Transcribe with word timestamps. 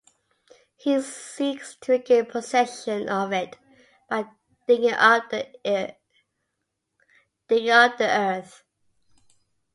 He 0.77 0.99
seeks 0.99 1.75
to 1.75 1.91
regain 1.91 2.25
possession 2.25 3.07
of 3.07 3.31
it 3.31 3.55
by 4.09 4.25
digging 4.67 4.93
up 4.93 5.29
the 5.29 5.47
earth. 5.63 5.95